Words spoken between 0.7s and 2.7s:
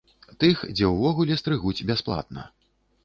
дзе ўвогуле стрыгуць бясплатна.